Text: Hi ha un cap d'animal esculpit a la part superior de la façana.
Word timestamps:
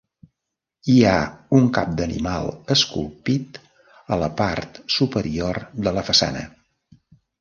Hi 0.93 0.95
ha 1.09 1.17
un 1.57 1.67
cap 1.75 1.91
d'animal 1.99 2.49
esculpit 2.75 3.59
a 4.17 4.21
la 4.23 4.31
part 4.41 4.81
superior 4.97 5.61
de 5.89 5.95
la 5.99 6.09
façana. 6.09 6.43